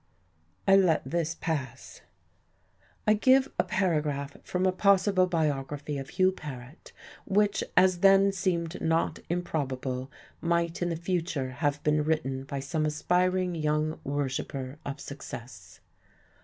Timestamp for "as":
7.77-7.99